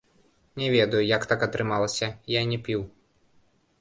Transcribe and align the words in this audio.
Не 0.61 0.69
ведаю, 0.75 1.01
як 1.09 1.27
так 1.31 1.45
атрымалася, 1.47 2.07
я 2.39 2.43
не 2.53 2.59
піў. 2.69 2.81